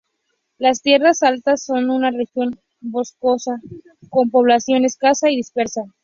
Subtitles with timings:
[0.57, 3.61] Las tierras altas son una región boscosa,
[4.09, 5.83] con población escasa y dispersa.